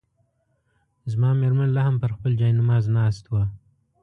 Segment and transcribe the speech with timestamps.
[1.11, 3.43] زما مېرمن لا هم پر خپل جاینماز ناست وه.